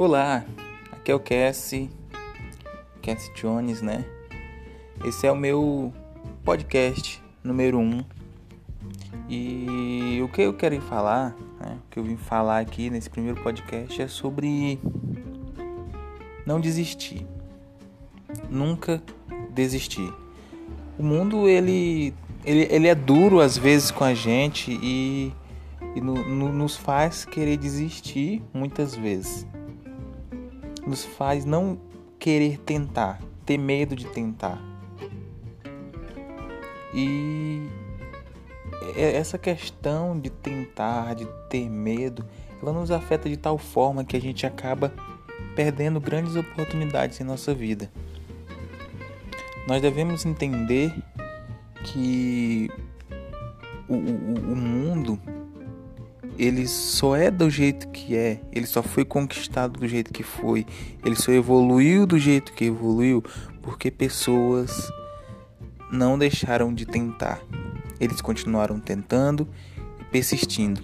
[0.00, 0.44] Olá,
[0.92, 1.90] aqui é o Cassie,
[3.02, 4.04] Cassie Jones, né?
[5.04, 5.92] Esse é o meu
[6.44, 8.04] podcast número 1 um.
[9.28, 13.42] e o que eu quero falar, né, o que eu vim falar aqui nesse primeiro
[13.42, 14.78] podcast é sobre
[16.46, 17.26] não desistir,
[18.48, 19.02] nunca
[19.50, 20.14] desistir.
[20.96, 25.34] O mundo ele, ele, ele é duro às vezes com a gente e,
[25.96, 29.44] e no, no, nos faz querer desistir muitas vezes
[30.86, 31.78] nos faz não
[32.18, 34.60] querer tentar, ter medo de tentar.
[36.94, 37.68] E
[38.96, 42.24] essa questão de tentar, de ter medo,
[42.60, 44.92] ela nos afeta de tal forma que a gente acaba
[45.54, 47.90] perdendo grandes oportunidades em nossa vida.
[49.66, 50.94] Nós devemos entender
[51.84, 52.70] que
[53.88, 55.20] o, o, o mundo
[56.38, 60.64] ele só é do jeito que é, ele só foi conquistado do jeito que foi,
[61.04, 63.22] ele só evoluiu do jeito que evoluiu
[63.60, 64.90] porque pessoas
[65.90, 67.40] não deixaram de tentar.
[67.98, 69.48] Eles continuaram tentando
[70.00, 70.80] e persistindo.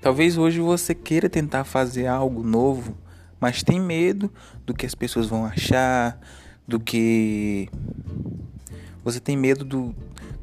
[0.00, 2.96] Talvez hoje você queira tentar fazer algo novo,
[3.38, 4.32] mas tem medo
[4.64, 6.18] do que as pessoas vão achar,
[6.66, 7.68] do que
[9.04, 9.94] você tem medo do,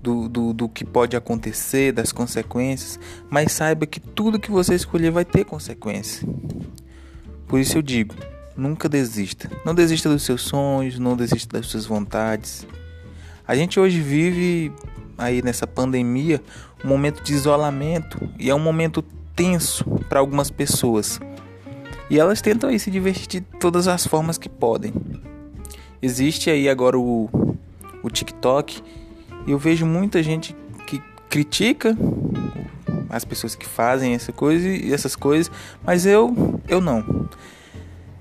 [0.06, 5.10] do, do, do que pode acontecer, das consequências, mas saiba que tudo que você escolher
[5.10, 6.28] vai ter consequência.
[7.48, 8.14] Por isso eu digo,
[8.56, 9.50] nunca desista.
[9.66, 12.68] Não desista dos seus sonhos, não desista das suas vontades.
[13.48, 14.72] A gente hoje vive
[15.18, 16.40] aí nessa pandemia
[16.84, 19.04] um momento de isolamento e é um momento
[19.36, 21.20] tenso para algumas pessoas.
[22.12, 24.94] E elas tentam aí se divertir de todas as formas que podem.
[26.00, 27.28] Existe aí agora o,
[28.04, 28.84] o TikTok
[29.52, 30.56] eu vejo muita gente
[30.88, 31.98] que critica
[33.10, 35.52] as pessoas que fazem essa coisa e essas coisas,
[35.84, 37.30] mas eu eu não.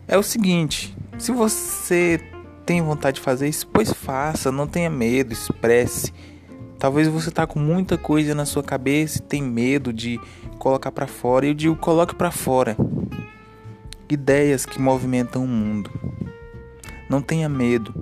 [0.06, 2.20] É o seguinte, se você
[2.66, 6.12] tem vontade de fazer isso, pois faça, não tenha medo, expresse.
[6.78, 10.20] Talvez você tá com muita coisa na sua cabeça e tem medo de
[10.58, 11.46] colocar para fora.
[11.46, 12.76] Eu digo, coloque para fora.
[14.08, 15.90] Ideias que movimentam o mundo.
[17.08, 17.94] Não tenha medo.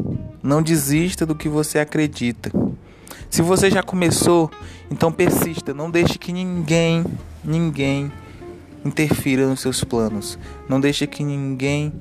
[0.42, 2.50] Não desista do que você acredita.
[3.32, 4.50] Se você já começou,
[4.90, 7.02] então persista, não deixe que ninguém,
[7.42, 8.12] ninguém
[8.84, 10.38] interfira nos seus planos.
[10.68, 11.94] Não deixe que ninguém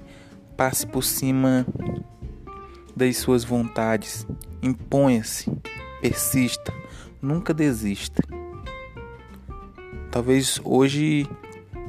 [0.57, 1.65] passe por cima
[2.93, 4.27] das suas vontades.
[4.61, 5.49] Imponha-se,
[6.01, 6.73] persista,
[7.21, 8.21] nunca desista.
[10.11, 11.25] Talvez hoje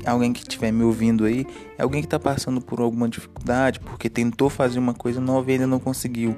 [0.06, 1.44] alguém que estiver me ouvindo aí
[1.76, 5.54] é alguém que está passando por alguma dificuldade porque tentou fazer uma coisa nova e
[5.54, 6.36] ainda não conseguiu.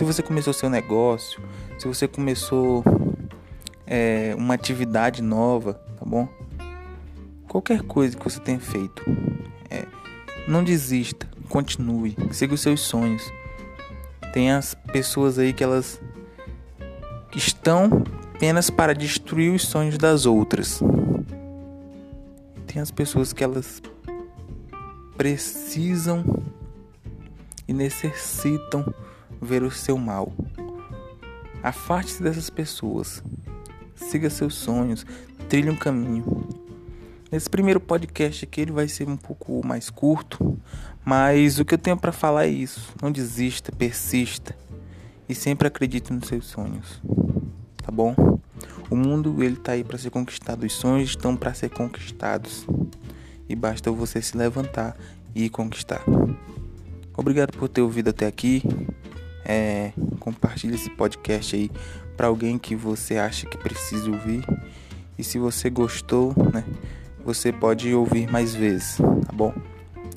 [0.00, 1.42] Se você começou seu negócio,
[1.78, 2.82] se você começou
[3.86, 6.26] é, uma atividade nova, tá bom?
[7.46, 9.04] Qualquer coisa que você tenha feito,
[9.68, 9.84] é,
[10.48, 13.30] não desista, continue, siga os seus sonhos.
[14.32, 16.00] Tem as pessoas aí que elas
[17.36, 18.02] estão
[18.34, 20.80] apenas para destruir os sonhos das outras.
[22.66, 23.82] Tem as pessoas que elas
[25.14, 26.24] precisam
[27.68, 28.94] e necessitam
[29.40, 30.32] ver o seu mal.
[31.62, 33.22] Afaste-se dessas pessoas.
[33.94, 35.04] Siga seus sonhos,
[35.48, 36.48] trilhe um caminho.
[37.30, 40.58] Nesse primeiro podcast aqui ele vai ser um pouco mais curto,
[41.04, 42.92] mas o que eu tenho para falar é isso.
[43.00, 44.56] Não desista, persista
[45.28, 47.00] e sempre acredite nos seus sonhos.
[47.76, 48.14] Tá bom?
[48.90, 52.66] O mundo ele tá aí para ser conquistado, os sonhos estão para ser conquistados.
[53.48, 54.96] E basta você se levantar
[55.34, 56.02] e conquistar.
[57.16, 58.62] Obrigado por ter ouvido até aqui
[59.44, 61.70] é, compartilhe esse podcast aí
[62.16, 64.44] para alguém que você acha que precisa ouvir.
[65.18, 66.64] E se você gostou, né,
[67.24, 69.52] você pode ouvir mais vezes, tá bom?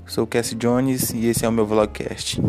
[0.05, 2.41] Sou o Cassie Jones e esse é o meu vlogcast.